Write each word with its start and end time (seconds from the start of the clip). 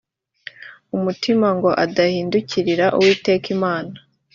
umutima 0.97 1.47
ngo 1.57 1.69
adahindukirira 1.83 2.85
uwiteka 2.97 3.47
imana 3.55 3.93